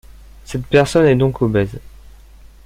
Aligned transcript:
Cette 0.45 0.65
personne 0.65 1.05
est 1.05 1.15
donc 1.15 1.43
obèse. 1.43 1.79